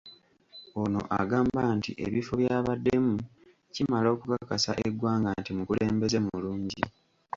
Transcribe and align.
Ono 0.81 1.01
agamba 1.19 1.61
nti 1.77 1.91
ebifo 2.05 2.33
by’abaddemu 2.41 3.15
kimala 3.73 4.07
okukakasa 4.15 4.71
eggwanga 4.87 5.29
nti 5.39 5.51
mukulembeze 5.57 6.17
mulungi. 6.25 6.83